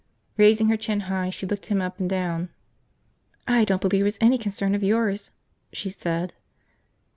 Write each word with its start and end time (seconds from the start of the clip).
Raising 0.35 0.67
her 0.69 0.77
chin 0.77 1.01
high, 1.01 1.29
she 1.29 1.45
looked 1.45 1.67
him 1.67 1.79
up 1.79 1.99
and 1.99 2.09
down. 2.09 2.49
"I 3.47 3.63
don't 3.65 3.83
believe 3.83 4.03
it's 4.07 4.17
any 4.19 4.39
concern 4.39 4.73
of 4.73 4.81
yours," 4.83 5.29
she 5.71 5.91
said. 5.91 6.33